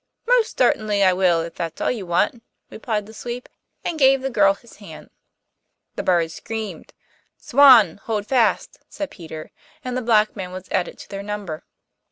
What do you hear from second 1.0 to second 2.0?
I will, if that's all